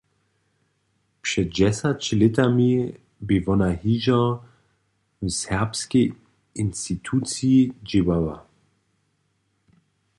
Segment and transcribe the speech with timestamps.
[1.23, 2.73] Před dźesać lětami
[3.27, 4.21] bě wona hižo
[5.21, 6.05] w serbskej
[6.63, 8.35] instituciji dźěłała.